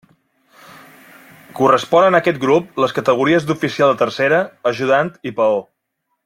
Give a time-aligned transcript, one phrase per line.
[1.59, 4.41] Corresponen a aquest grup les categories d'oficial de tercera,
[4.73, 5.63] ajudant i peó.